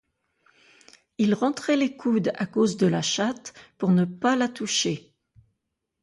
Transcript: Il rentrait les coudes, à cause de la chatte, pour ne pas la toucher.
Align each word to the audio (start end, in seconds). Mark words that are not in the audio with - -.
Il 1.19 1.35
rentrait 1.35 1.77
les 1.77 1.95
coudes, 1.95 2.31
à 2.33 2.47
cause 2.47 2.75
de 2.75 2.87
la 2.87 3.03
chatte, 3.03 3.53
pour 3.77 3.91
ne 3.91 4.03
pas 4.03 4.35
la 4.35 4.47
toucher. 4.49 5.13